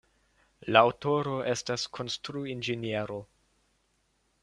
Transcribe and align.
La 0.75 0.81
aŭtoro 0.87 1.35
estas 1.53 1.85
konstruinĝeniero. 1.99 3.21